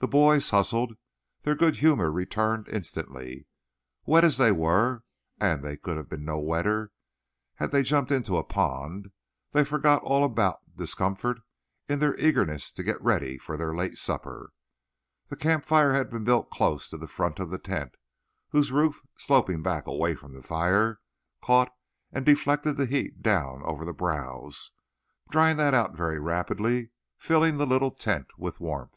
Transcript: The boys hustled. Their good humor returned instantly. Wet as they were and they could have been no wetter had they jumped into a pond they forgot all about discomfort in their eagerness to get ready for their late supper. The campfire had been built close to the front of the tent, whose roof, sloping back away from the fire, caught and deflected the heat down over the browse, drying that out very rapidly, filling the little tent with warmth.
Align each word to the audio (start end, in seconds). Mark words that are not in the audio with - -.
The 0.00 0.08
boys 0.08 0.50
hustled. 0.50 0.94
Their 1.42 1.54
good 1.54 1.76
humor 1.76 2.10
returned 2.10 2.68
instantly. 2.68 3.46
Wet 4.06 4.24
as 4.24 4.36
they 4.38 4.50
were 4.50 5.04
and 5.38 5.62
they 5.62 5.76
could 5.76 5.96
have 5.98 6.08
been 6.08 6.24
no 6.24 6.38
wetter 6.38 6.90
had 7.56 7.70
they 7.70 7.82
jumped 7.84 8.10
into 8.10 8.38
a 8.38 8.42
pond 8.42 9.12
they 9.52 9.62
forgot 9.62 10.02
all 10.02 10.24
about 10.24 10.74
discomfort 10.76 11.40
in 11.86 11.98
their 12.00 12.18
eagerness 12.18 12.72
to 12.72 12.82
get 12.82 13.00
ready 13.00 13.36
for 13.38 13.56
their 13.56 13.76
late 13.76 13.96
supper. 13.98 14.52
The 15.28 15.36
campfire 15.36 15.92
had 15.92 16.10
been 16.10 16.24
built 16.24 16.50
close 16.50 16.88
to 16.88 16.96
the 16.96 17.06
front 17.06 17.38
of 17.38 17.50
the 17.50 17.58
tent, 17.58 17.94
whose 18.48 18.72
roof, 18.72 19.02
sloping 19.18 19.62
back 19.62 19.86
away 19.86 20.14
from 20.16 20.32
the 20.32 20.42
fire, 20.42 20.98
caught 21.44 21.72
and 22.10 22.24
deflected 22.24 22.76
the 22.76 22.86
heat 22.86 23.22
down 23.22 23.62
over 23.64 23.84
the 23.84 23.92
browse, 23.92 24.72
drying 25.28 25.58
that 25.58 25.74
out 25.74 25.94
very 25.94 26.18
rapidly, 26.18 26.90
filling 27.18 27.58
the 27.58 27.66
little 27.66 27.92
tent 27.92 28.26
with 28.36 28.58
warmth. 28.58 28.96